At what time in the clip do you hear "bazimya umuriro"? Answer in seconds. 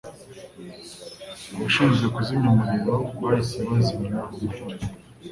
3.69-4.77